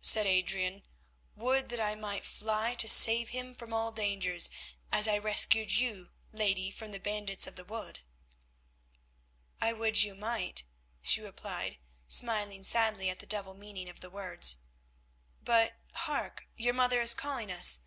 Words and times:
said 0.00 0.26
Adrian, 0.26 0.82
"would 1.36 1.68
that 1.68 1.78
I 1.78 1.94
might 1.94 2.26
fly 2.26 2.74
to 2.74 2.88
save 2.88 3.28
him 3.28 3.54
from 3.54 3.72
all 3.72 3.92
dangers, 3.92 4.50
as 4.90 5.06
I 5.06 5.16
rescued 5.16 5.70
you, 5.70 6.10
lady, 6.32 6.72
from 6.72 6.90
the 6.90 6.98
bandits 6.98 7.46
of 7.46 7.54
the 7.54 7.62
wood." 7.62 8.00
"I 9.60 9.72
would 9.72 10.02
you 10.02 10.16
might," 10.16 10.64
she 11.02 11.20
replied, 11.20 11.78
smiling 12.08 12.64
sadly 12.64 13.10
at 13.10 13.20
the 13.20 13.26
double 13.26 13.54
meaning 13.54 13.88
of 13.88 14.00
the 14.00 14.10
words, 14.10 14.56
"but, 15.40 15.76
hark, 15.92 16.46
your 16.56 16.74
mother 16.74 17.00
is 17.00 17.14
calling 17.14 17.52
us. 17.52 17.84